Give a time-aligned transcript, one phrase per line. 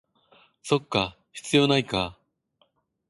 [0.63, 2.17] そっか、必要ないか